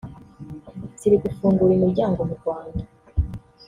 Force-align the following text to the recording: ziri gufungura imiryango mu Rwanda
ziri 0.99 1.17
gufungura 1.23 1.71
imiryango 1.75 2.19
mu 2.27 2.33
Rwanda 2.39 2.83